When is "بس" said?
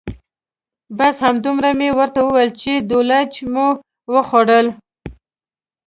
0.97-1.15